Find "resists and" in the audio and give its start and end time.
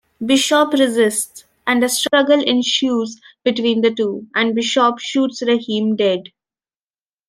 0.73-1.83